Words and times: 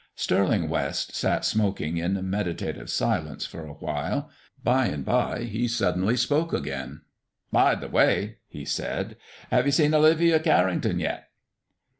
Stirling 0.15 0.67
West 0.67 1.13
sat 1.15 1.45
smoking 1.45 1.97
in 1.97 2.27
meditative 2.27 2.89
silence 2.89 3.45
for 3.45 3.63
a 3.67 3.73
while. 3.73 4.31
By 4.63 4.87
and 4.87 5.05
by 5.05 5.43
he 5.43 5.67
suddenly 5.67 6.17
spoke 6.17 6.53
again. 6.53 7.01
"By 7.51 7.75
the 7.75 7.87
way," 7.87 8.37
he 8.47 8.65
said, 8.65 9.15
"have 9.51 9.67
you 9.67 9.71
seen 9.71 9.93
Olivia 9.93 10.39
Carrington 10.39 10.97
yet?" 10.97 11.29